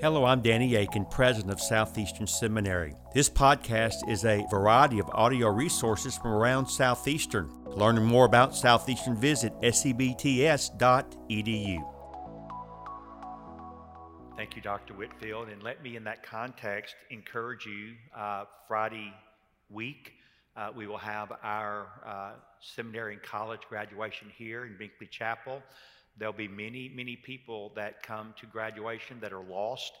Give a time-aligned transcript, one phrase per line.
[0.00, 2.94] Hello, I'm Danny Akin, president of Southeastern Seminary.
[3.12, 7.52] This podcast is a variety of audio resources from around Southeastern.
[7.66, 10.72] Learning more about Southeastern, visit sebts.edu.
[14.38, 14.94] Thank you, Dr.
[14.94, 15.50] Whitfield.
[15.50, 19.12] And let me, in that context, encourage you uh, Friday
[19.68, 20.14] week.
[20.56, 22.30] Uh, we will have our uh,
[22.60, 25.62] seminary and college graduation here in Binkley Chapel.
[26.16, 29.92] There'll be many, many people that come to graduation that are lost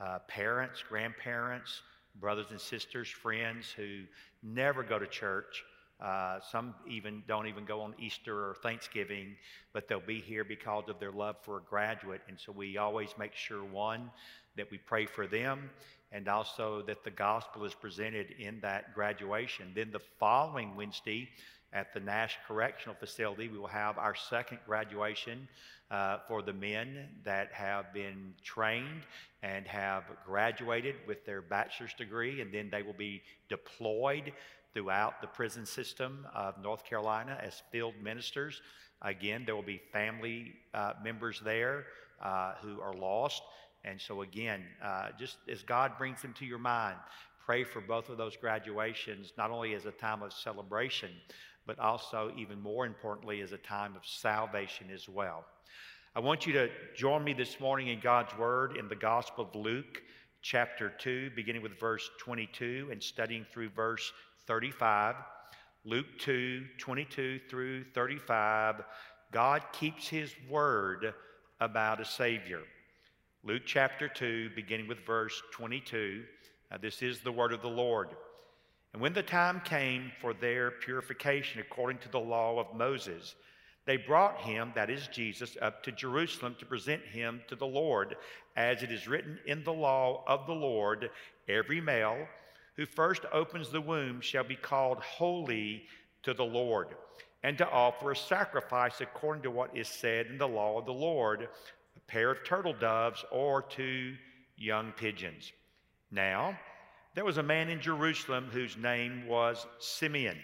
[0.00, 1.82] uh, parents, grandparents,
[2.20, 4.02] brothers and sisters, friends who
[4.42, 5.62] never go to church.
[6.00, 9.36] Uh, some even don't even go on Easter or Thanksgiving,
[9.72, 12.22] but they'll be here because of their love for a graduate.
[12.28, 14.10] And so we always make sure, one,
[14.56, 15.70] that we pray for them
[16.10, 19.72] and also that the gospel is presented in that graduation.
[19.74, 21.28] Then the following Wednesday,
[21.72, 25.48] at the Nash Correctional Facility, we will have our second graduation
[25.90, 29.02] uh, for the men that have been trained
[29.42, 34.32] and have graduated with their bachelor's degree, and then they will be deployed
[34.72, 38.62] throughout the prison system of North Carolina as field ministers.
[39.02, 41.86] Again, there will be family uh, members there
[42.22, 43.42] uh, who are lost.
[43.84, 46.96] And so, again, uh, just as God brings them to your mind,
[47.44, 51.10] pray for both of those graduations, not only as a time of celebration,
[51.66, 55.44] but also, even more importantly, as a time of salvation as well.
[56.14, 59.54] I want you to join me this morning in God's Word in the Gospel of
[59.54, 60.02] Luke,
[60.42, 64.12] chapter 2, beginning with verse 22 and studying through verse
[64.46, 65.14] 35.
[65.84, 68.82] Luke 2, 22 through 35.
[69.32, 71.14] God keeps His Word
[71.60, 72.60] about a Savior.
[73.44, 76.24] Luke chapter 2, beginning with verse 22.
[76.70, 78.10] Now, this is the Word of the Lord.
[78.92, 83.34] And when the time came for their purification according to the law of Moses,
[83.84, 88.16] they brought him, that is Jesus, up to Jerusalem to present him to the Lord,
[88.54, 91.10] as it is written in the law of the Lord
[91.48, 92.28] every male
[92.76, 95.84] who first opens the womb shall be called holy
[96.22, 96.88] to the Lord,
[97.42, 100.92] and to offer a sacrifice according to what is said in the law of the
[100.92, 101.48] Lord
[101.96, 104.14] a pair of turtle doves or two
[104.56, 105.52] young pigeons.
[106.10, 106.58] Now,
[107.14, 110.38] there was a man in Jerusalem whose name was Simeon.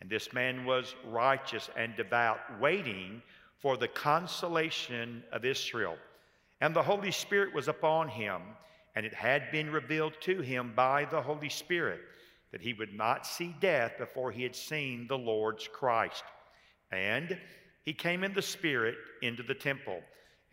[0.00, 3.22] And this man was righteous and devout, waiting
[3.58, 5.96] for the consolation of Israel.
[6.60, 8.42] And the Holy Spirit was upon him,
[8.94, 12.00] and it had been revealed to him by the Holy Spirit
[12.52, 16.22] that he would not see death before he had seen the Lord's Christ.
[16.92, 17.36] And
[17.82, 20.00] he came in the Spirit into the temple.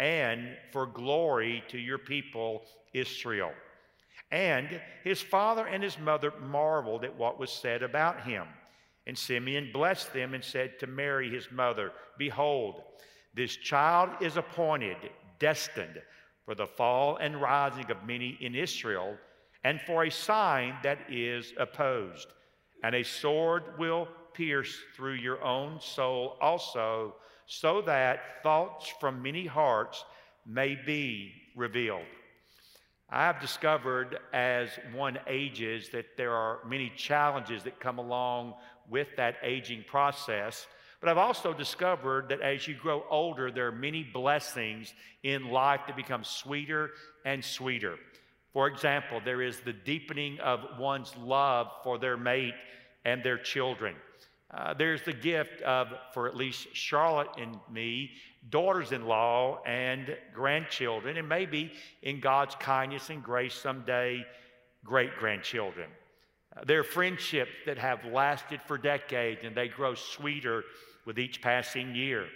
[0.00, 2.62] and for glory to your people,
[2.94, 3.52] Israel.
[4.32, 8.46] And his father and his mother marveled at what was said about him.
[9.06, 12.82] And Simeon blessed them and said to Mary, his mother, Behold,
[13.34, 14.96] this child is appointed,
[15.38, 16.00] destined
[16.46, 19.18] for the fall and rising of many in Israel,
[19.64, 22.28] and for a sign that is opposed.
[22.82, 27.16] And a sword will pierce through your own soul also,
[27.50, 30.04] so that thoughts from many hearts
[30.46, 32.06] may be revealed.
[33.10, 38.54] I have discovered as one ages that there are many challenges that come along
[38.88, 40.68] with that aging process.
[41.00, 44.94] But I've also discovered that as you grow older, there are many blessings
[45.24, 46.90] in life that become sweeter
[47.24, 47.96] and sweeter.
[48.52, 52.54] For example, there is the deepening of one's love for their mate
[53.04, 53.96] and their children.
[54.52, 58.10] Uh, there's the gift of, for at least Charlotte and me,
[58.48, 61.72] daughters in law and grandchildren, and maybe
[62.02, 64.24] in God's kindness and grace someday,
[64.84, 65.88] great grandchildren.
[66.56, 70.64] Uh, there are friendships that have lasted for decades and they grow sweeter
[71.06, 72.26] with each passing year.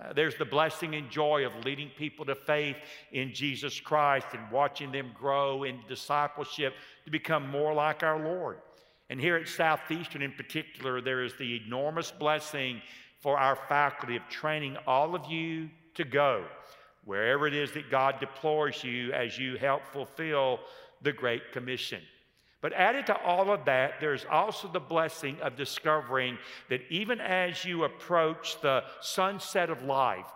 [0.00, 2.76] Uh, there's the blessing and joy of leading people to faith
[3.12, 6.72] in Jesus Christ and watching them grow in discipleship
[7.04, 8.60] to become more like our Lord.
[9.10, 12.80] And here at Southeastern in particular, there is the enormous blessing
[13.18, 16.44] for our faculty of training all of you to go
[17.04, 20.60] wherever it is that God deploys you as you help fulfill
[21.02, 22.00] the Great Commission.
[22.60, 27.64] But added to all of that, there's also the blessing of discovering that even as
[27.64, 30.30] you approach the sunset of life,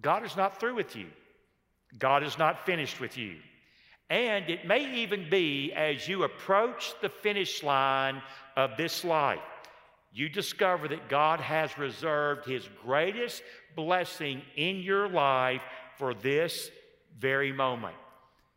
[0.00, 1.08] God is not through with you.
[1.98, 3.38] God is not finished with you.
[4.10, 8.20] And it may even be as you approach the finish line
[8.56, 9.38] of this life,
[10.12, 13.42] you discover that God has reserved His greatest
[13.76, 15.62] blessing in your life
[15.96, 16.70] for this
[17.20, 17.94] very moment.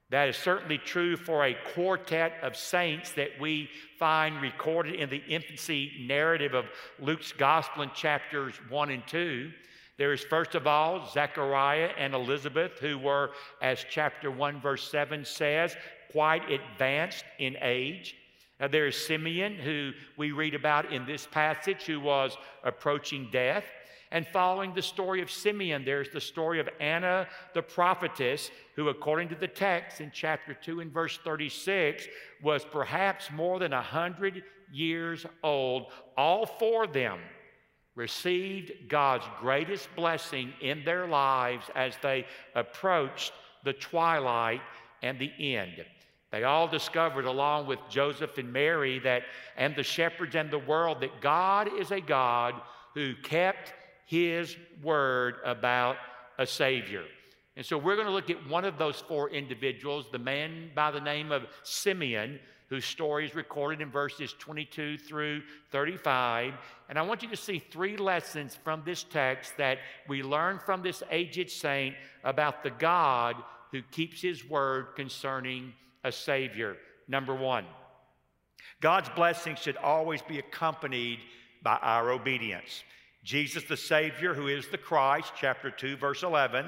[0.10, 5.24] That is certainly true for a quartet of saints that we find recorded in the
[5.28, 6.66] infancy narrative of
[7.00, 9.52] Luke's Gospel in chapters 1 and 2.
[9.98, 13.32] There is, first of all, Zechariah and Elizabeth, who were,
[13.62, 15.76] as chapter 1, verse 7 says,
[16.12, 18.16] quite advanced in age.
[18.60, 23.66] Now, there is Simeon, who we read about in this passage, who was approaching death.
[24.12, 29.30] And following the story of Simeon, there's the story of Anna the prophetess, who, according
[29.30, 32.08] to the text in chapter 2 and verse 36,
[32.42, 35.88] was perhaps more than 100 years old.
[36.16, 37.20] All four of them
[37.96, 42.26] received God's greatest blessing in their lives as they
[42.56, 44.62] approached the twilight
[45.02, 45.86] and the end.
[46.32, 49.24] They all discovered, along with Joseph and Mary, that
[49.56, 52.56] and the shepherds and the world, that God is a God
[52.96, 53.74] who kept
[54.08, 55.98] his word about
[56.40, 57.04] a Savior.
[57.56, 60.90] And so we're going to look at one of those four individuals, the man by
[60.90, 62.40] the name of Simeon,
[62.74, 66.56] whose story is recorded in verses 22 through 35.
[66.90, 69.78] And I want you to see three lessons from this text that
[70.08, 71.94] we learn from this aged saint
[72.24, 73.36] about the God
[73.72, 75.72] who keeps his word concerning
[76.04, 76.78] a Savior.
[77.08, 77.66] Number one,
[78.82, 81.20] God's blessings should always be accompanied
[81.62, 82.84] by our obedience.
[83.24, 86.66] Jesus, the Savior, who is the Christ, chapter 2, verse 11,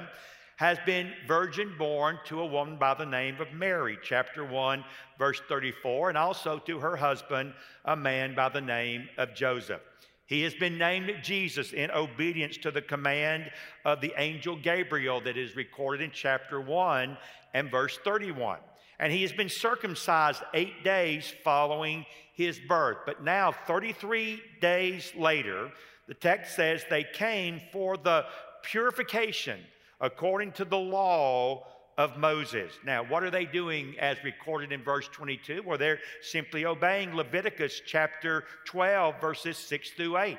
[0.56, 4.84] has been virgin born to a woman by the name of Mary, chapter 1,
[5.18, 7.52] verse 34, and also to her husband,
[7.84, 9.82] a man by the name of Joseph.
[10.24, 13.50] He has been named Jesus in obedience to the command
[13.84, 17.16] of the angel Gabriel that is recorded in chapter 1
[17.54, 18.58] and verse 31.
[18.98, 22.98] And he has been circumcised eight days following his birth.
[23.04, 25.70] But now, 33 days later,
[26.08, 28.24] the text says they came for the
[28.62, 29.60] purification
[30.00, 31.66] according to the law
[31.98, 32.72] of Moses.
[32.84, 35.62] Now, what are they doing as recorded in verse 22?
[35.64, 40.38] Well, they're simply obeying Leviticus chapter 12, verses 6 through 8.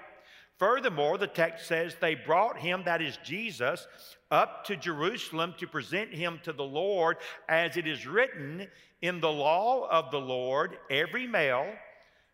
[0.60, 3.88] Furthermore, the text says they brought him, that is Jesus,
[4.32, 7.18] up to Jerusalem to present him to the Lord,
[7.48, 8.68] as it is written
[9.02, 11.72] in the law of the Lord every male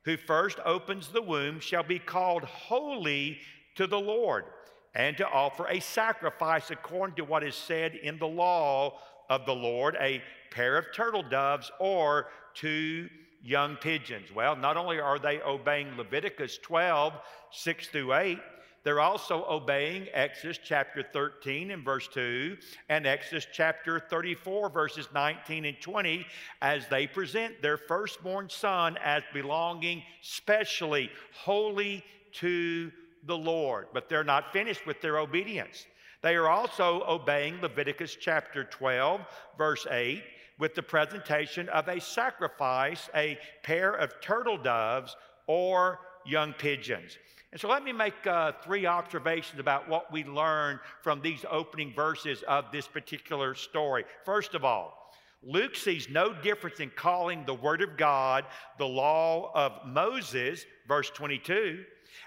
[0.05, 3.39] who first opens the womb shall be called holy
[3.75, 4.45] to the Lord,
[4.95, 8.99] and to offer a sacrifice according to what is said in the law
[9.29, 13.09] of the Lord a pair of turtle doves or two
[13.41, 14.29] young pigeons.
[14.33, 17.13] Well, not only are they obeying Leviticus 12,
[17.51, 18.39] 6 through 8,
[18.83, 22.57] they're also obeying Exodus chapter 13 and verse 2
[22.89, 26.25] and Exodus chapter 34, verses 19 and 20,
[26.61, 32.03] as they present their firstborn son as belonging specially, holy
[32.33, 32.91] to
[33.25, 33.87] the Lord.
[33.93, 35.85] But they're not finished with their obedience.
[36.21, 39.21] They are also obeying Leviticus chapter 12,
[39.57, 40.23] verse 8,
[40.57, 45.15] with the presentation of a sacrifice, a pair of turtle doves
[45.47, 47.17] or young pigeons.
[47.51, 51.93] And so let me make uh, three observations about what we learn from these opening
[51.93, 54.05] verses of this particular story.
[54.25, 58.45] First of all, Luke sees no difference in calling the Word of God
[58.77, 61.83] the law of Moses, verse 22,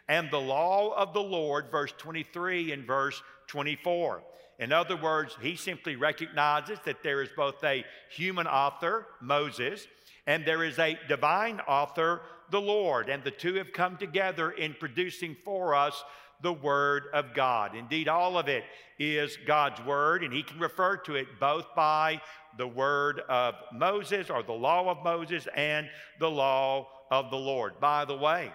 [0.09, 4.23] and the law of the Lord, verse 23 and verse 24.
[4.59, 9.87] In other words, he simply recognizes that there is both a human author, Moses,
[10.26, 13.09] and there is a divine author, the Lord.
[13.09, 16.02] And the two have come together in producing for us
[16.43, 17.75] the Word of God.
[17.75, 18.64] Indeed, all of it
[18.99, 22.21] is God's Word, and He can refer to it both by
[22.59, 25.88] the Word of Moses or the law of Moses and
[26.19, 27.78] the law of the Lord.
[27.81, 28.52] By the way,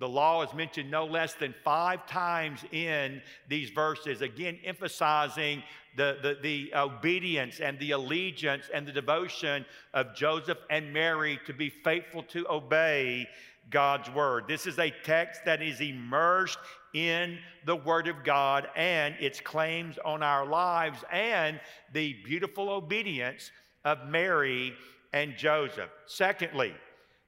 [0.00, 5.62] the law is mentioned no less than five times in these verses, again, emphasizing
[5.96, 11.52] the, the, the, obedience and the allegiance and the devotion of Joseph and Mary to
[11.52, 13.28] be faithful to obey
[13.68, 14.44] God's word.
[14.48, 16.58] This is a text that is immersed
[16.94, 21.60] in the Word of God and its claims on our lives and
[21.92, 23.50] the beautiful obedience
[23.84, 24.72] of Mary
[25.12, 25.90] and Joseph.
[26.06, 26.74] Secondly,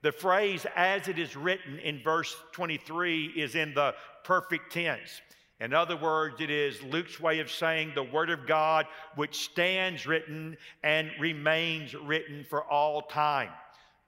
[0.03, 3.95] the phrase as it is written in verse 23 is in the
[4.25, 5.21] perfect tense.
[5.61, 10.07] In other words, it is Luke's way of saying the Word of God, which stands
[10.09, 13.51] written and remains written for all time.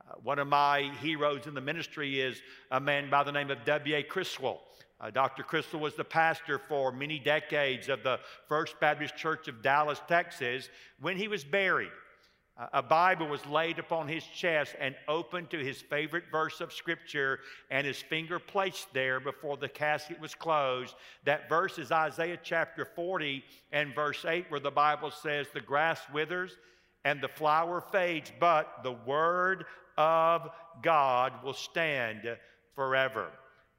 [0.00, 3.64] Uh, one of my heroes in the ministry is a man by the name of
[3.64, 4.02] W.A.
[4.02, 4.62] Criswell.
[5.00, 5.44] Uh, Dr.
[5.44, 10.68] Criswell was the pastor for many decades of the First Baptist Church of Dallas, Texas,
[11.00, 11.90] when he was buried.
[12.73, 17.40] A Bible was laid upon his chest and opened to his favorite verse of Scripture,
[17.70, 20.94] and his finger placed there before the casket was closed.
[21.25, 23.42] That verse is Isaiah chapter 40
[23.73, 26.56] and verse 8, where the Bible says, The grass withers
[27.04, 29.64] and the flower fades, but the word
[29.99, 30.49] of
[30.80, 32.37] God will stand
[32.76, 33.30] forever.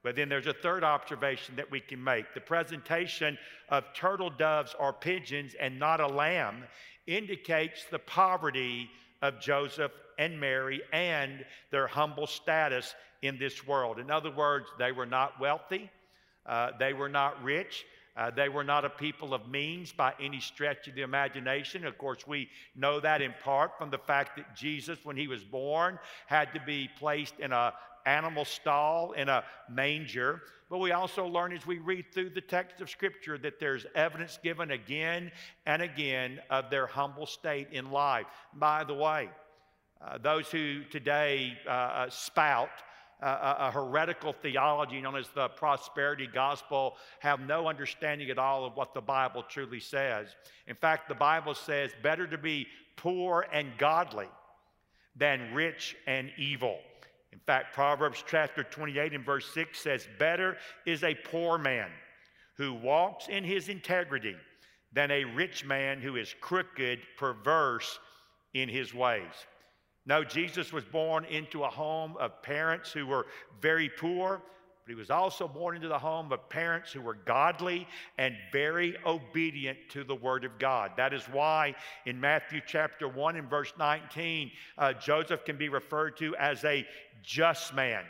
[0.03, 2.33] But then there's a third observation that we can make.
[2.33, 3.37] The presentation
[3.69, 6.65] of turtle doves or pigeons and not a lamb
[7.07, 8.89] indicates the poverty
[9.21, 13.99] of Joseph and Mary and their humble status in this world.
[13.99, 15.89] In other words, they were not wealthy,
[16.45, 17.85] uh, they were not rich.
[18.17, 21.85] Uh, they were not a people of means by any stretch of the imagination.
[21.85, 25.43] Of course, we know that in part from the fact that Jesus, when he was
[25.43, 27.73] born, had to be placed in a
[28.05, 30.41] animal stall in a manger.
[30.69, 34.39] But we also learn as we read through the text of Scripture that there's evidence
[34.41, 35.31] given again
[35.65, 38.25] and again of their humble state in life.
[38.53, 39.29] By the way,
[40.01, 42.69] uh, those who today uh, uh spout
[43.21, 48.75] uh, a heretical theology known as the prosperity gospel have no understanding at all of
[48.75, 50.35] what the Bible truly says.
[50.67, 52.67] In fact, the Bible says better to be
[52.97, 54.27] poor and godly
[55.15, 56.77] than rich and evil.
[57.31, 61.89] In fact, Proverbs chapter 28 and verse 6 says, Better is a poor man
[62.57, 64.35] who walks in his integrity
[64.93, 67.99] than a rich man who is crooked, perverse
[68.53, 69.33] in his ways.
[70.05, 73.25] No, Jesus was born into a home of parents who were
[73.59, 74.41] very poor,
[74.85, 77.87] but he was also born into the home of parents who were godly
[78.19, 80.91] and very obedient to the Word of God.
[80.95, 81.73] That is why
[82.05, 86.85] in Matthew chapter 1 and verse 19, uh, Joseph can be referred to as a
[87.23, 88.03] just man.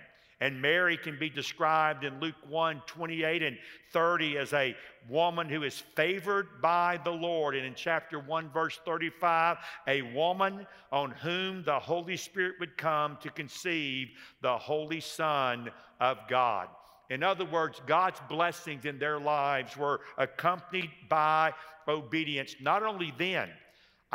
[0.46, 3.58] And Mary can be described in Luke 1 28 and
[3.92, 4.78] 30 as a
[5.10, 7.56] woman who is favored by the Lord.
[7.56, 13.18] And in chapter 1, verse 35, a woman on whom the Holy Spirit would come
[13.24, 14.10] to conceive
[14.44, 16.68] the Holy Son of God.
[17.10, 21.54] In other words, God's blessings in their lives were accompanied by
[21.88, 23.50] obedience, not only then,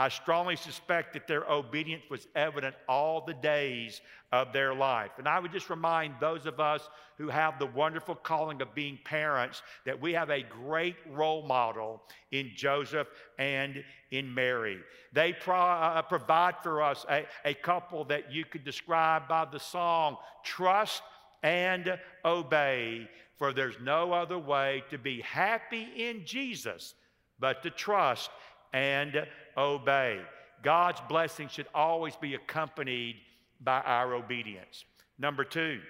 [0.00, 4.00] I strongly suspect that their obedience was evident all the days
[4.32, 5.10] of their life.
[5.18, 6.88] And I would just remind those of us
[7.18, 12.00] who have the wonderful calling of being parents that we have a great role model
[12.32, 14.78] in Joseph and in Mary.
[15.12, 19.44] They pro- uh, uh, provide for us a, a couple that you could describe by
[19.44, 21.02] the song Trust
[21.42, 26.94] and Obey, for there's no other way to be happy in Jesus
[27.38, 28.30] but to trust
[28.72, 30.20] and obey.
[30.62, 33.16] God's blessing should always be accompanied
[33.60, 34.84] by our obedience.
[35.18, 35.80] Number two,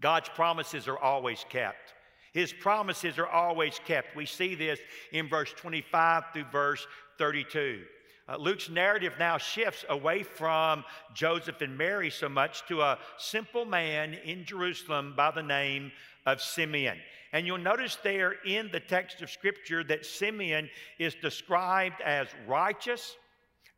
[0.00, 1.94] God's promises are always kept.
[2.32, 4.16] His promises are always kept.
[4.16, 4.80] We see this
[5.12, 7.82] in verse 25 through verse 32.
[8.26, 13.66] Uh, Luke's narrative now shifts away from Joseph and Mary so much to a simple
[13.66, 15.92] man in Jerusalem by the name
[16.26, 16.98] of Simeon.
[17.34, 23.16] And you'll notice there in the text of Scripture that Simeon is described as righteous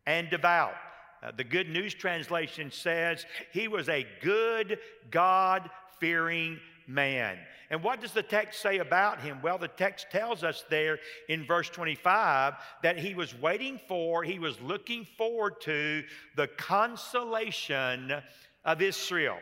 [0.07, 0.75] and devout.
[1.23, 4.79] Uh, the Good News Translation says he was a good,
[5.11, 7.39] God fearing man.
[7.71, 9.41] And what does the text say about him?
[9.41, 10.99] Well, the text tells us there
[11.31, 16.05] in verse 25 that he was waiting for, he was looking forward to
[16.37, 18.13] the consolation
[18.67, 19.39] of Israel.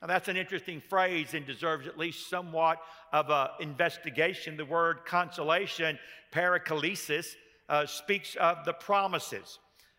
[0.00, 2.78] Now, that's an interesting phrase and deserves at least somewhat
[3.12, 4.56] of an investigation.
[4.56, 5.98] The word consolation,
[6.32, 7.34] paraklesis,
[7.68, 9.58] uh, speaks of the promises.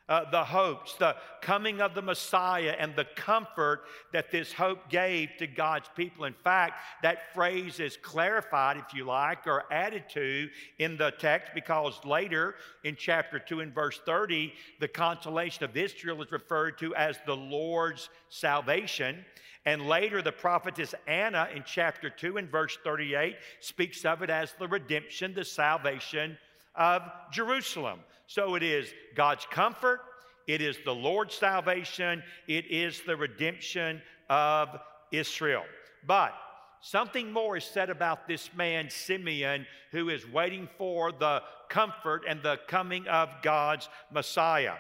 [0.10, 3.82] Uh, the hopes, the coming of the Messiah, and the comfort
[4.14, 6.24] that this hope gave to God's people.
[6.24, 10.48] In fact, that phrase is clarified, if you like, or added to
[10.80, 16.22] in the text because later in chapter 2 and verse 30, the consolation of Israel
[16.22, 19.26] is referred to as the Lord's salvation.
[19.68, 24.54] And later, the prophetess Anna in chapter 2 and verse 38 speaks of it as
[24.58, 26.38] the redemption, the salvation
[26.74, 27.02] of
[27.34, 28.00] Jerusalem.
[28.28, 30.00] So it is God's comfort,
[30.48, 34.70] it is the Lord's salvation, it is the redemption of
[35.12, 35.66] Israel.
[36.06, 36.34] But
[36.80, 42.42] something more is said about this man, Simeon, who is waiting for the comfort and
[42.42, 44.76] the coming of God's Messiah.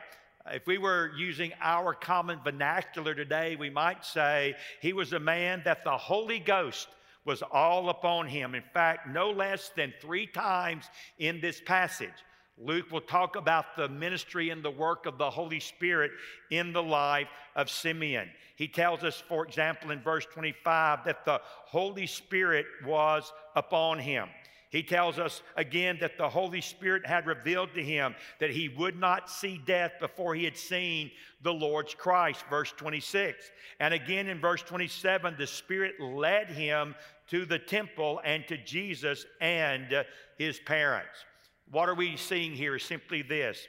[0.51, 5.61] If we were using our common vernacular today, we might say he was a man
[5.65, 6.87] that the Holy Ghost
[7.25, 8.55] was all upon him.
[8.55, 10.85] In fact, no less than three times
[11.19, 12.23] in this passage.
[12.59, 16.11] Luke will talk about the ministry and the work of the Holy Spirit
[16.49, 18.29] in the life of Simeon.
[18.55, 24.29] He tells us, for example, in verse 25, that the Holy Spirit was upon him.
[24.69, 28.99] He tells us again that the Holy Spirit had revealed to him that he would
[28.99, 33.49] not see death before he had seen the Lord's Christ, verse 26.
[33.79, 36.95] And again in verse 27, the Spirit led him
[37.29, 40.05] to the temple and to Jesus and
[40.37, 41.25] his parents.
[41.71, 43.67] What are we seeing here is simply this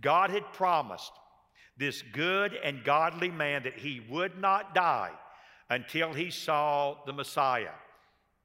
[0.00, 1.12] God had promised
[1.76, 5.12] this good and godly man that he would not die
[5.70, 7.72] until he saw the Messiah.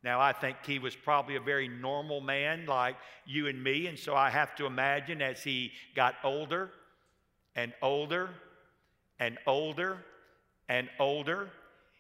[0.06, 2.96] Now, I think he was probably a very normal man like
[3.26, 6.70] you and me, and so I have to imagine as he got older
[7.56, 8.30] and older
[9.20, 9.98] and older
[10.70, 11.50] and older,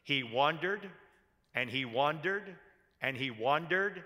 [0.03, 0.87] he wondered
[1.55, 2.55] and he wondered
[3.01, 4.03] and he wondered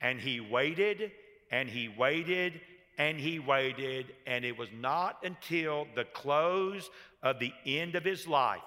[0.00, 1.10] and he waited
[1.50, 2.60] and he waited
[2.98, 6.88] and he waited, and it was not until the close
[7.22, 8.60] of the end of his life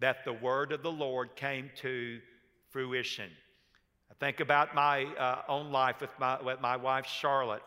[0.00, 2.20] that the word of the Lord came to
[2.70, 3.30] fruition.
[4.12, 7.62] I think about my uh, own life with my, with my wife, Charlotte.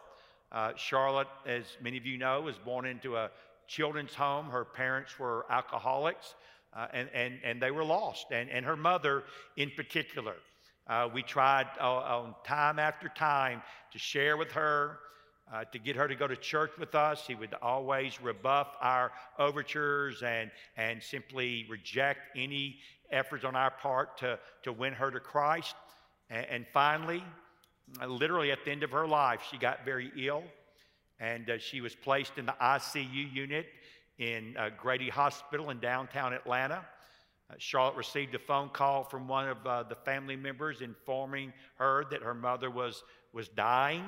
[0.52, 3.32] Uh, Charlotte, as many of you know, was born into a
[3.68, 4.46] children's home.
[4.46, 6.36] Her parents were alcoholics
[6.72, 9.24] uh, and, and, and they were lost, and, and her mother
[9.58, 10.36] in particular.
[10.88, 15.00] Uh, we tried uh, on time after time to share with her,
[15.52, 17.26] uh, to get her to go to church with us.
[17.26, 22.78] He would always rebuff our overtures and, and simply reject any
[23.10, 25.76] efforts on our part to, to win her to Christ.
[26.30, 27.24] And, and finally,
[28.02, 30.44] uh, literally at the end of her life, she got very ill
[31.20, 33.68] and uh, she was placed in the ICU unit
[34.18, 36.86] in uh, Grady Hospital in downtown Atlanta.
[37.50, 42.06] Uh, Charlotte received a phone call from one of uh, the family members informing her
[42.12, 43.04] that her mother was,
[43.34, 44.04] was dying,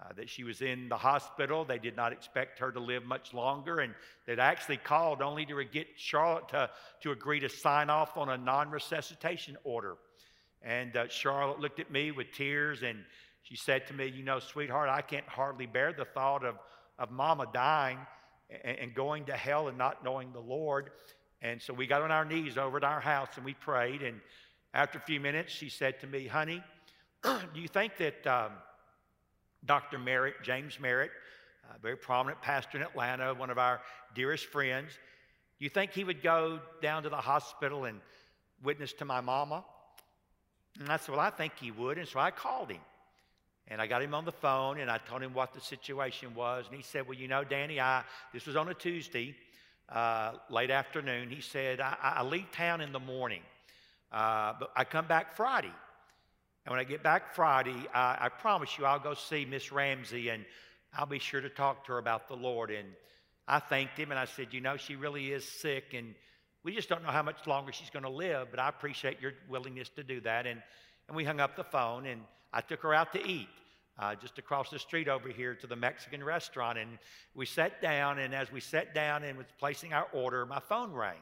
[0.00, 1.64] uh, that she was in the hospital.
[1.64, 3.94] They did not expect her to live much longer, and
[4.26, 6.70] they'd actually called only to get Charlotte to,
[7.02, 9.96] to agree to sign off on a non resuscitation order.
[10.64, 12.98] And uh, Charlotte looked at me with tears and
[13.42, 16.56] she said to me, You know, sweetheart, I can't hardly bear the thought of,
[16.98, 17.98] of mama dying
[18.64, 20.90] and, and going to hell and not knowing the Lord.
[21.40, 24.02] And so we got on our knees over at our house and we prayed.
[24.02, 24.20] And
[24.72, 26.62] after a few minutes, she said to me, Honey,
[27.24, 28.52] do you think that um,
[29.64, 29.98] Dr.
[29.98, 31.10] Merritt, James Merritt,
[31.74, 33.80] a very prominent pastor in Atlanta, one of our
[34.14, 34.92] dearest friends,
[35.58, 38.00] do you think he would go down to the hospital and
[38.62, 39.64] witness to my mama?
[40.80, 41.98] And I said, Well, I think he would.
[41.98, 42.80] And so I called him.
[43.68, 46.66] And I got him on the phone and I told him what the situation was.
[46.66, 49.34] And he said, Well, you know, Danny, I, this was on a Tuesday,
[49.88, 51.30] uh, late afternoon.
[51.30, 53.42] He said, I, I, leave town in the morning,
[54.10, 55.72] uh, but I come back Friday.
[56.64, 60.28] And when I get back Friday, I, I promise you I'll go see Miss Ramsey
[60.28, 60.44] and
[60.96, 62.70] I'll be sure to talk to her about the Lord.
[62.70, 62.88] And
[63.48, 66.14] I thanked him and I said, You know, she really is sick and
[66.64, 69.32] we just don't know how much longer she's going to live, but I appreciate your
[69.48, 70.46] willingness to do that.
[70.46, 70.62] And,
[71.08, 72.20] and we hung up the phone, and
[72.52, 73.48] I took her out to eat
[73.98, 76.78] uh, just across the street over here to the Mexican restaurant.
[76.78, 76.98] And
[77.34, 80.92] we sat down, and as we sat down and was placing our order, my phone
[80.92, 81.18] rang,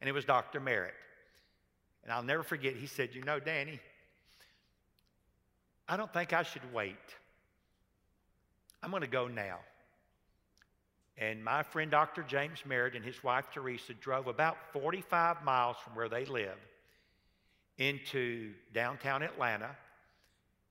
[0.00, 0.60] and it was Dr.
[0.60, 0.94] Merritt.
[2.02, 3.80] And I'll never forget, he said, You know, Danny,
[5.88, 6.96] I don't think I should wait.
[8.82, 9.58] I'm going to go now.
[11.20, 12.22] And my friend Dr.
[12.22, 16.56] James Merritt and his wife Teresa drove about 45 miles from where they live
[17.76, 19.70] into downtown Atlanta,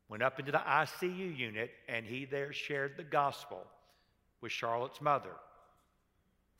[0.09, 3.65] went up into the ICU unit, and he there shared the gospel
[4.39, 5.35] with Charlotte's mother.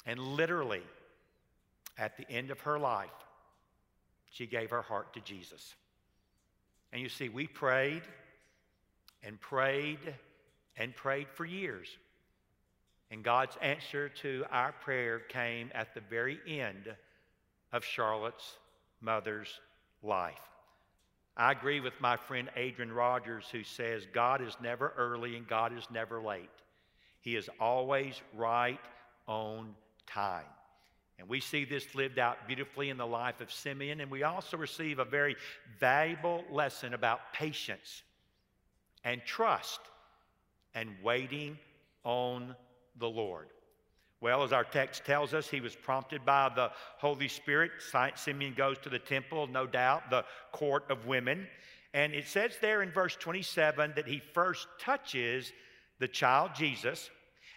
[0.06, 0.84] And literally,
[1.97, 3.10] at the end of her life,
[4.32, 5.76] she gave her heart to Jesus.
[6.91, 8.04] And you see, we prayed
[9.23, 10.00] and prayed
[10.78, 11.88] and prayed for years.
[13.10, 16.93] And God's answer to our prayer came at the very end
[17.72, 18.58] of Charlotte's
[19.02, 19.60] mother's
[20.04, 20.36] life.
[21.36, 25.78] I agree with my friend Adrian Rogers, who says God is never early and God
[25.78, 26.50] is never late.
[27.22, 28.80] He is always right
[29.28, 29.76] on
[30.08, 30.46] time.
[31.20, 34.58] And we see this lived out beautifully in the life of Simeon, and we also
[34.58, 35.36] receive a very
[35.80, 38.04] valuable lesson about patience
[39.04, 39.80] and trust
[40.76, 41.58] and waiting
[42.04, 42.56] on
[43.00, 43.48] the Lord?
[44.20, 47.72] Well, as our text tells us, he was prompted by the Holy Spirit.
[48.16, 51.48] Simeon goes to the temple, no doubt, the court of women.
[51.94, 55.54] And it says there in verse 27 that he first touches
[56.00, 57.10] the child Jesus.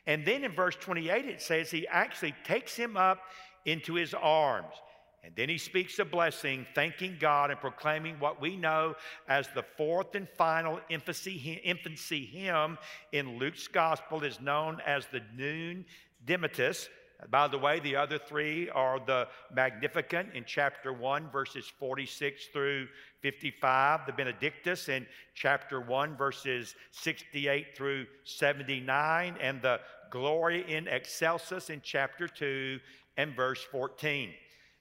[0.06, 3.20] And then in verse 28, it says he actually takes him up
[3.64, 4.74] into his arms.
[5.22, 8.94] And then he speaks a blessing, thanking God and proclaiming what we know
[9.28, 12.78] as the fourth and final infancy, hymn
[13.12, 15.86] in Luke's gospel is known as the Nunc
[16.24, 16.88] Dimittis.
[17.28, 22.88] By the way, the other three are the Magnificat in chapter 1, verses 46 through
[23.20, 29.80] 55, the Benedictus in chapter 1, verses 68 through 79, and the
[30.10, 32.80] Gloria in Excelsis in chapter 2
[33.18, 34.32] and verse 14.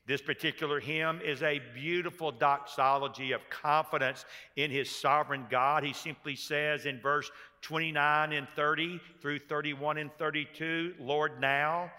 [0.10, 5.84] This particular hymn is a beautiful doxology of confidence in his sovereign God.
[5.84, 7.30] He simply says in verse
[7.62, 11.92] 29 and 30 through 31 and 32, Lord, now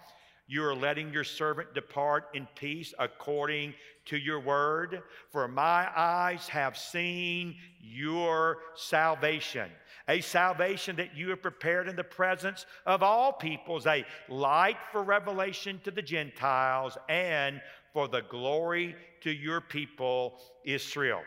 [0.45, 3.73] you are letting your servant depart in peace according
[4.07, 5.03] to your word.
[5.29, 9.71] For my eyes have seen your salvation,
[10.09, 15.01] a salvation that you have prepared in the presence of all peoples, a light for
[15.01, 17.61] revelation to the Gentiles and
[17.93, 21.21] for the glory to your people, Israel.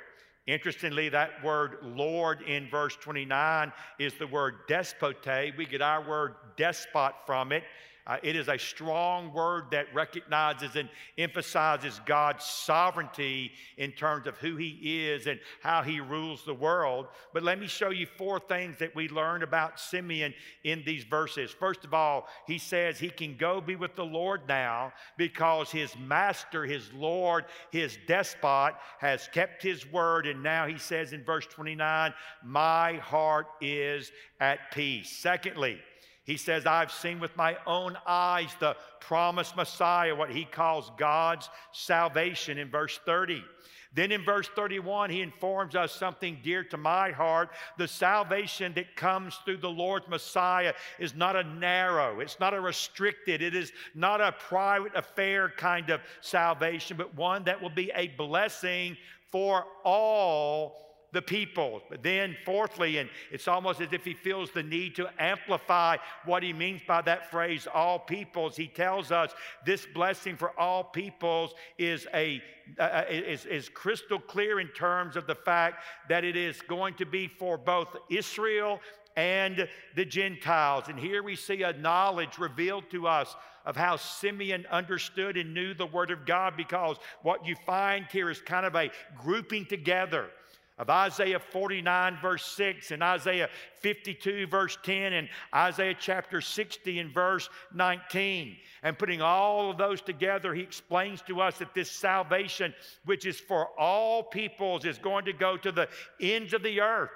[0.47, 5.57] Interestingly, that word Lord in verse 29 is the word despote.
[5.57, 7.65] We get our word despot from it.
[8.07, 14.37] Uh, it is a strong word that recognizes and emphasizes God's sovereignty in terms of
[14.39, 17.07] who He is and how He rules the world.
[17.33, 21.51] But let me show you four things that we learn about Simeon in these verses.
[21.51, 25.97] First of all, he says he can go be with the Lord now because his
[25.97, 30.27] master, his Lord, his despot has kept his word.
[30.27, 32.13] And now he says in verse 29,
[32.45, 35.11] My heart is at peace.
[35.11, 35.81] Secondly,
[36.25, 41.51] he says, I've seen with my own eyes the promised Messiah, what he calls God's
[41.73, 43.45] salvation in verse 30.
[43.93, 47.51] Then in verse 31, he informs us something dear to my heart.
[47.79, 52.61] The salvation that comes through the Lord's Messiah is not a narrow, it's not a
[52.61, 57.93] restricted, it is not a private affair kind of salvation, but one that will be
[57.95, 58.97] a blessing
[59.31, 61.81] for all the people.
[61.89, 65.97] But then, fourthly, and it's almost as if he feels the need to amplify
[66.27, 68.57] what he means by that phrase, all peoples.
[68.57, 69.33] He tells us
[69.65, 72.43] this blessing for all peoples is a
[72.79, 77.05] uh, is, is crystal clear in terms of the fact that it is going to
[77.05, 78.81] be for both Israel
[79.17, 80.85] and the Gentiles.
[80.89, 85.75] And here we see a knowledge revealed to us of how Simeon understood and knew
[85.75, 90.31] the Word of God because what you find here is kind of a grouping together
[90.77, 93.49] of Isaiah 49, verse 6, and Isaiah
[93.81, 98.57] 52, verse 10, and Isaiah chapter 60 and verse 19.
[98.83, 103.39] And putting all of those together, he explains to us that this salvation, which is
[103.39, 105.89] for all peoples, is going to go to the
[106.21, 107.11] ends of the earth.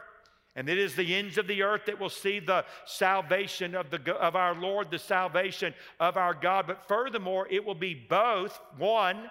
[0.54, 4.14] And it is the ends of the earth that will see the salvation of, the,
[4.14, 6.66] of our Lord, the salvation of our God.
[6.66, 9.30] But furthermore, it will be both, one,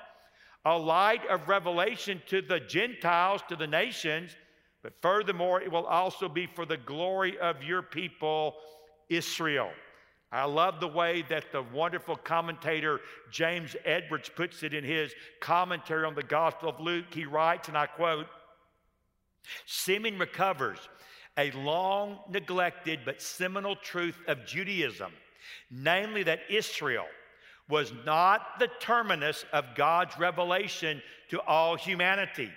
[0.67, 4.35] a light of revelation to the Gentiles, to the nations,
[4.83, 8.55] but furthermore, it will also be for the glory of your people,
[9.07, 9.71] Israel.
[10.29, 12.99] I love the way that the wonderful commentator
[13.31, 17.05] James Edwards puts it in his commentary on the Gospel of Luke.
[17.13, 18.27] He writes, and I quote
[19.65, 20.79] Simeon recovers
[21.37, 25.13] a long neglected but seminal truth of Judaism,
[25.71, 27.05] namely that Israel
[27.69, 32.49] was not the terminus of God's revelation to all humanity.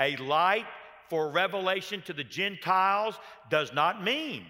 [0.00, 0.66] A light
[1.08, 3.16] for revelation to the Gentiles
[3.50, 4.44] does not mean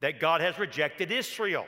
[0.00, 1.66] that God has rejected Israel.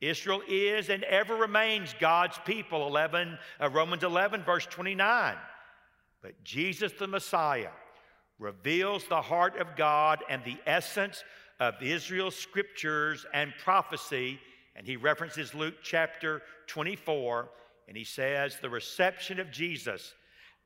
[0.00, 5.36] Israel is and ever remains God's people, 11, uh, Romans 11, verse 29.
[6.22, 7.70] But Jesus the Messiah
[8.38, 11.22] reveals the heart of God and the essence
[11.60, 14.38] of Israel's scriptures and prophecy
[14.76, 17.48] and he references Luke chapter 24,
[17.88, 20.14] and he says, The reception of Jesus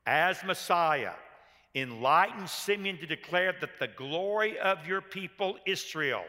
[0.07, 1.13] as Messiah
[1.75, 6.25] enlightened Simeon to declare that the glory of your people, Israel,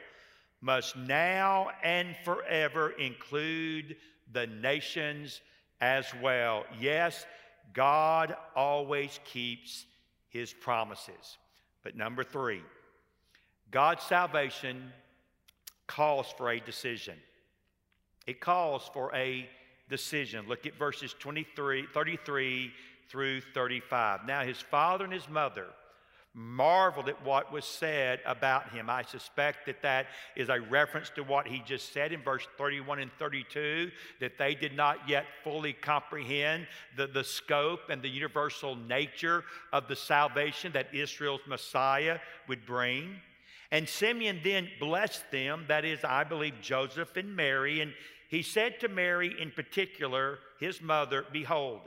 [0.62, 3.96] must now and forever include
[4.34, 5.42] the nations
[5.80, 6.66] as well.
[6.80, 7.26] Yes,
[7.74, 9.86] God always keeps
[10.28, 11.38] his promises.
[11.84, 12.62] But number three,
[13.72, 14.92] God's salvation
[15.88, 17.16] calls for a decision.
[18.30, 19.50] It calls for a
[19.90, 20.48] decision.
[20.48, 22.72] Look at verses 23, 33
[23.10, 24.28] through 35.
[24.28, 25.66] Now, his father and his mother
[26.36, 28.88] marveled at what was said about him.
[28.88, 33.00] I suspect that that is a reference to what he just said in verse 31
[33.00, 33.90] and 32,
[34.20, 39.88] that they did not yet fully comprehend the, the scope and the universal nature of
[39.88, 43.16] the salvation that Israel's Messiah would bring.
[43.72, 47.94] And Simeon then blessed them, that is, I believe, Joseph and Mary, and
[48.30, 51.82] he said to Mary in particular, his mother, Behold,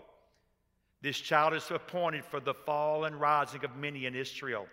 [1.01, 4.67] this child is appointed for the fall and rising of many in Israel,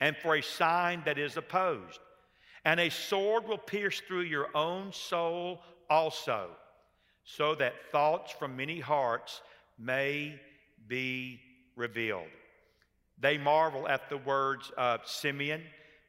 [0.00, 1.98] and for a sign that is opposed.
[2.66, 6.50] And a sword will pierce through your own soul also,
[7.24, 9.40] so that thoughts from many hearts
[9.78, 10.38] may
[10.88, 11.40] be
[11.74, 12.28] revealed.
[13.18, 15.62] They marvel at the words of Simeon.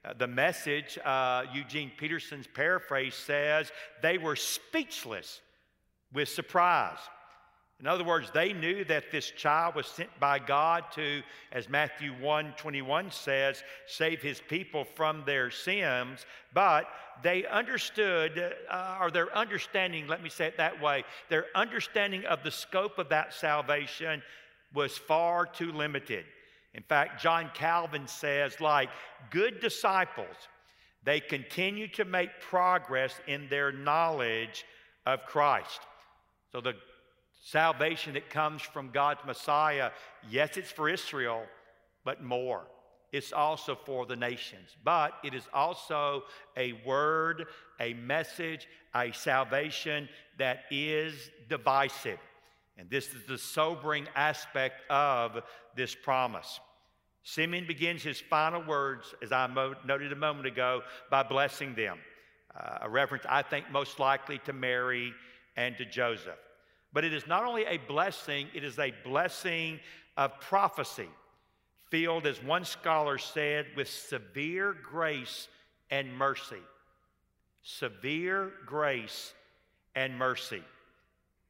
[0.06, 5.42] Uh, the message, uh, Eugene Peterson's paraphrase says, they were speechless
[6.14, 7.00] with surprise.
[7.82, 11.22] In other words, they knew that this child was sent by God to,
[11.54, 16.88] as Matthew 1 21 says, save his people from their sins, but
[17.24, 22.44] they understood, uh, or their understanding, let me say it that way, their understanding of
[22.44, 24.22] the scope of that salvation
[24.74, 26.26] was far too limited.
[26.74, 28.90] In fact, John Calvin says, like
[29.32, 30.36] good disciples,
[31.04, 34.66] they continue to make progress in their knowledge
[35.06, 35.80] of Christ.
[36.52, 36.76] So the
[37.44, 39.92] salvation that comes from God's Messiah,
[40.30, 41.44] yes, it's for Israel,
[42.04, 42.68] but more.
[43.12, 44.76] It's also for the nations.
[44.84, 46.24] But it is also
[46.56, 47.48] a word,
[47.80, 52.20] a message, a salvation that is divisive.
[52.78, 55.42] And this is the sobering aspect of
[55.80, 56.60] this promise.
[57.24, 59.48] Simeon begins his final words, as I
[59.86, 61.98] noted a moment ago, by blessing them.
[62.54, 65.14] Uh, a reference, I think, most likely to Mary
[65.56, 66.38] and to Joseph.
[66.92, 69.80] But it is not only a blessing, it is a blessing
[70.18, 71.08] of prophecy,
[71.90, 75.48] filled, as one scholar said, with severe grace
[75.90, 76.64] and mercy.
[77.64, 79.34] Severe grace
[79.96, 80.64] and mercy.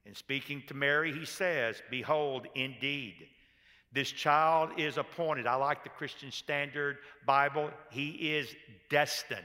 [0.05, 3.15] In speaking to Mary, he says, Behold, indeed,
[3.91, 5.47] this child is appointed.
[5.47, 7.71] I like the Christian Standard Bible.
[7.89, 8.55] He is
[8.89, 9.41] destined.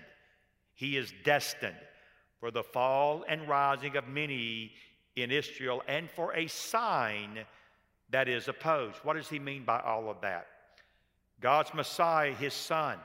[0.75, 1.77] He is destined
[2.41, 4.73] for the fall and rising of many
[5.17, 7.39] in Israel and for a sign
[8.11, 8.99] that is opposed.
[8.99, 10.47] What does he mean by all of that?
[11.41, 12.99] God's Messiah, his son,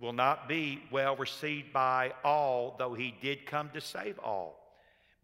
[0.00, 4.57] will not be well received by all, though he did come to save all.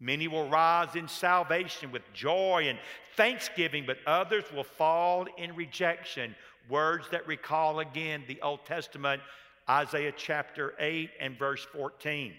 [0.05, 2.77] Many will rise in salvation with joy and
[3.17, 6.35] thanksgiving, but others will fall in rejection.
[6.69, 9.23] Words that recall again the Old Testament,
[9.67, 12.35] Isaiah chapter 8 and verse 14.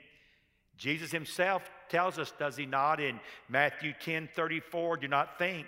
[0.79, 5.67] Jesus himself tells us, does he not, in Matthew 10 34, do not think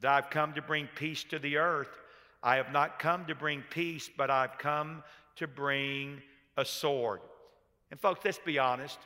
[0.00, 1.98] that I've come to bring peace to the earth.
[2.42, 5.02] I have not come to bring peace, but I've come
[5.36, 6.22] to bring
[6.56, 7.20] a sword.
[7.90, 8.98] And, folks, let's be honest.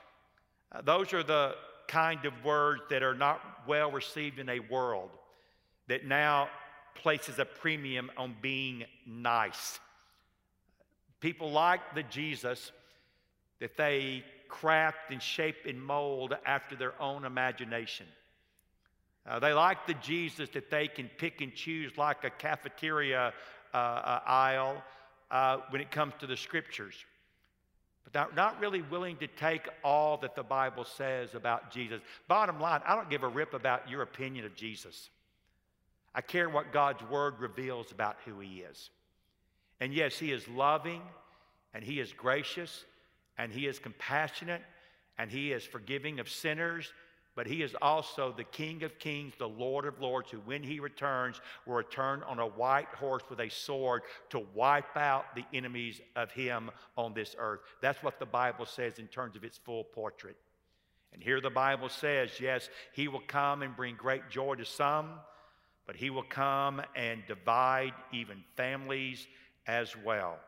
[0.70, 1.56] Uh, those are the
[1.88, 5.10] kind of words that are not well received in a world
[5.88, 6.48] that now
[6.94, 9.78] places a premium on being nice.
[11.20, 12.72] People like the Jesus
[13.60, 18.06] that they craft and shape and mold after their own imagination.
[19.26, 23.32] Uh, they like the Jesus that they can pick and choose like a cafeteria
[23.72, 24.82] uh, uh, aisle
[25.30, 26.94] uh, when it comes to the scriptures.
[28.04, 32.00] But they're not really willing to take all that the Bible says about Jesus.
[32.28, 35.10] Bottom line, I don't give a rip about your opinion of Jesus.
[36.14, 38.90] I care what God's word reveals about who he is.
[39.80, 41.02] And yes, he is loving
[41.72, 42.84] and he is gracious
[43.38, 44.62] and He is compassionate
[45.18, 46.92] and He is forgiving of sinners,
[47.36, 50.80] but He is also the King of kings, the Lord of lords, who, when He
[50.80, 56.00] returns, will return on a white horse with a sword to wipe out the enemies
[56.16, 57.60] of Him on this earth.
[57.80, 60.36] That's what the Bible says in terms of its full portrait.
[61.12, 65.10] And here the Bible says, yes, He will come and bring great joy to some,
[65.86, 69.26] but He will come and divide even families
[69.66, 70.38] as well.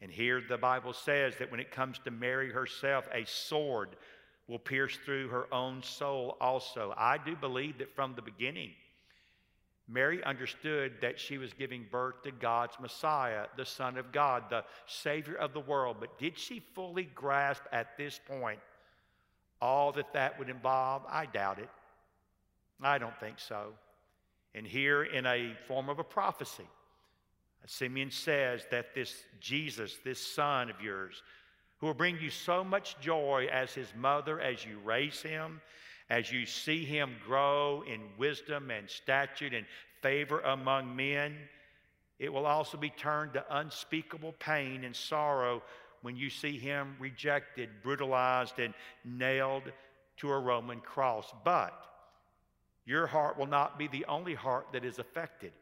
[0.00, 3.96] And here the Bible says that when it comes to Mary herself, a sword
[4.48, 6.94] will pierce through her own soul also.
[6.96, 8.70] I do believe that from the beginning,
[9.88, 14.64] Mary understood that she was giving birth to God's Messiah, the Son of God, the
[14.86, 15.98] Savior of the world.
[16.00, 18.58] But did she fully grasp at this point
[19.60, 21.02] all that that would involve?
[21.08, 21.68] I doubt it.
[22.82, 23.72] I don't think so.
[24.54, 26.66] And here, in a form of a prophecy,
[27.66, 31.22] Simeon says that this Jesus, this son of yours,
[31.78, 35.60] who will bring you so much joy as his mother as you raise him,
[36.08, 39.66] as you see him grow in wisdom and stature and
[40.02, 41.36] favor among men,
[42.18, 45.62] it will also be turned to unspeakable pain and sorrow
[46.02, 48.72] when you see him rejected, brutalized, and
[49.04, 49.64] nailed
[50.16, 51.32] to a Roman cross.
[51.44, 51.74] But
[52.86, 55.52] your heart will not be the only heart that is affected.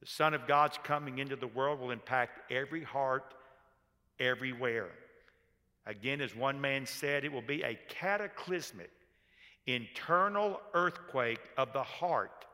[0.00, 3.34] The Son of God's coming into the world will impact every heart
[4.18, 4.90] everywhere.
[5.86, 8.90] Again, as one man said, it will be a cataclysmic,
[9.66, 12.46] internal earthquake of the heart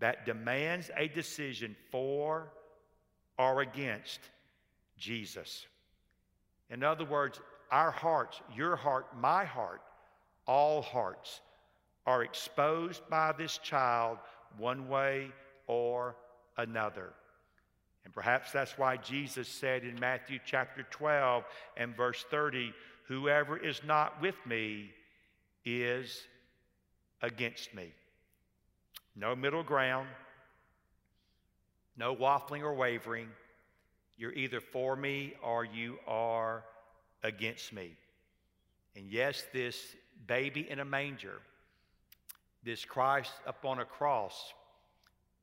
[0.00, 2.52] that demands a decision for
[3.38, 4.20] or against
[4.98, 5.66] Jesus.
[6.70, 7.40] In other words,
[7.70, 9.82] our hearts, your heart, my heart,
[10.46, 11.40] all hearts
[12.06, 14.18] are exposed by this child
[14.58, 15.30] one way
[15.66, 16.16] or
[16.56, 17.12] another.
[18.04, 21.44] And perhaps that's why Jesus said in Matthew chapter 12
[21.76, 22.72] and verse 30
[23.08, 24.90] Whoever is not with me
[25.64, 26.22] is
[27.20, 27.92] against me.
[29.14, 30.08] No middle ground,
[31.96, 33.28] no waffling or wavering.
[34.16, 36.64] You're either for me or you are
[37.22, 37.96] against me.
[38.96, 39.78] And yes, this
[40.26, 41.40] baby in a manger,
[42.62, 44.52] this Christ upon a cross,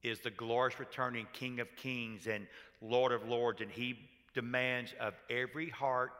[0.03, 2.47] is the glorious returning King of Kings and
[2.81, 3.97] Lord of Lords, and He
[4.33, 6.11] demands of every heart,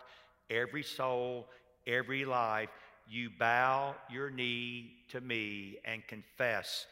[0.50, 1.48] every soul,
[1.88, 2.70] every life,
[3.10, 6.86] you bow your knee to me and confess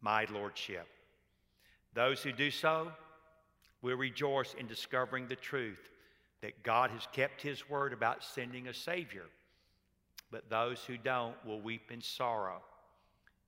[0.00, 0.86] my Lordship.
[1.94, 2.92] Those who do so
[3.82, 5.80] will rejoice in discovering the truth
[6.40, 9.26] that God has kept His word about sending a Savior.
[10.30, 12.62] But those who don't will weep in sorrow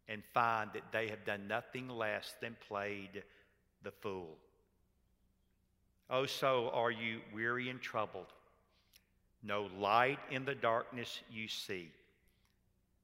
[0.09, 3.23] and find that they have done nothing less than played
[3.83, 4.37] the fool.
[6.11, 8.33] Oh, so are you weary and troubled?
[9.43, 11.90] No light in the darkness you see.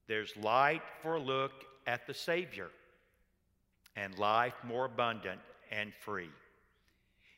[0.06, 1.52] There's light for a look
[1.86, 2.68] at the Savior
[3.96, 6.30] and life more abundant and free.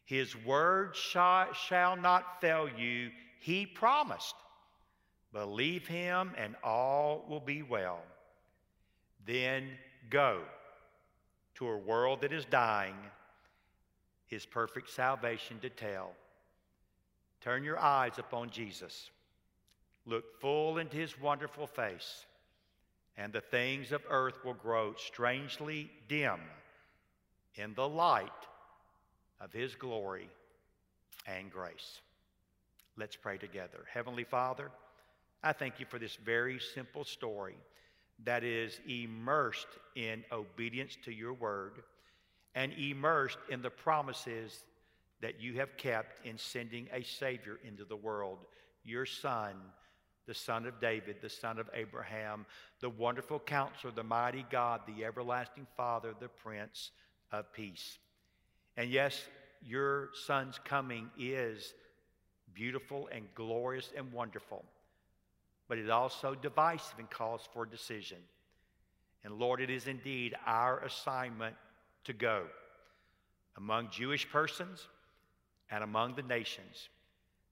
[0.04, 4.34] His word shall not fail you, he promised.
[5.32, 8.02] Believe him, and all will be well.
[9.26, 9.68] Then
[10.10, 10.40] go
[11.54, 12.96] to a world that is dying,
[14.26, 16.12] his perfect salvation to tell.
[17.40, 19.10] Turn your eyes upon Jesus.
[20.06, 22.26] Look full into his wonderful face,
[23.16, 26.40] and the things of earth will grow strangely dim
[27.54, 28.30] in the light
[29.40, 30.28] of his glory
[31.26, 32.00] and grace.
[32.96, 33.84] Let's pray together.
[33.92, 34.70] Heavenly Father,
[35.42, 37.56] I thank you for this very simple story
[38.24, 41.82] that is immersed in obedience to your word
[42.54, 44.64] and immersed in the promises
[45.20, 48.38] that you have kept in sending a Savior into the world,
[48.84, 49.54] your Son,
[50.26, 52.44] the Son of David, the Son of Abraham,
[52.80, 56.90] the wonderful counselor, the mighty God, the everlasting Father, the Prince
[57.30, 57.98] of Peace.
[58.76, 59.22] And yes,
[59.64, 61.74] your Son's coming is
[62.54, 64.64] beautiful and glorious and wonderful
[65.68, 68.18] but it also divisive and calls for decision.
[69.24, 71.54] And Lord, it is indeed our assignment
[72.04, 72.44] to go
[73.56, 74.88] among Jewish persons
[75.70, 76.88] and among the nations,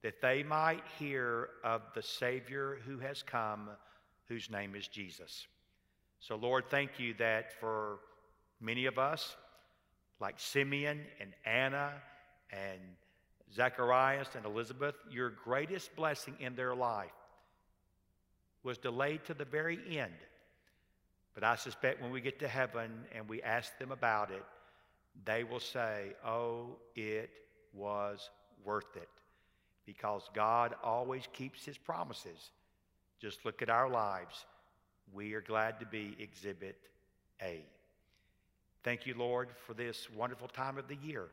[0.02, 3.68] that they might hear of the Savior who has come,
[4.28, 5.46] whose name is Jesus.
[6.20, 7.98] So, Lord, thank you that for
[8.60, 9.36] many of us,
[10.20, 11.92] like Simeon and Anna
[12.50, 12.80] and
[13.54, 17.10] Zacharias and Elizabeth, your greatest blessing in their life
[18.62, 20.12] was delayed to the very end.
[21.34, 24.44] But I suspect when we get to heaven and we ask them about it,
[25.24, 27.30] they will say, Oh, it
[27.72, 28.30] was
[28.64, 29.08] worth it.
[29.86, 32.50] Because God always keeps his promises.
[33.20, 34.44] Just look at our lives.
[35.12, 36.78] We are glad to be Exhibit
[37.42, 37.64] A.
[38.82, 41.26] Thank you, Lord, for this wonderful time of the year.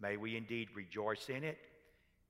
[0.00, 1.58] May we indeed rejoice in it,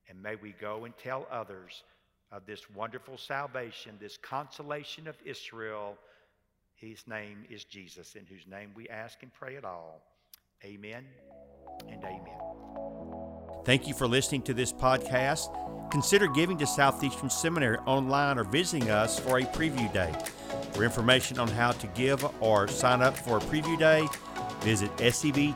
[0.08, 1.82] and may we go and tell others
[2.30, 5.96] of this wonderful salvation, this consolation of Israel.
[6.74, 10.02] His name is Jesus, in whose name we ask and pray it all.
[10.64, 11.04] Amen
[11.88, 12.38] and amen.
[13.64, 15.50] Thank you for listening to this podcast.
[15.90, 20.14] Consider giving to Southeastern Seminary online or visiting us for a preview day.
[20.72, 24.06] For information on how to give or sign up for a preview day,
[24.60, 25.48] visit sebts.edu.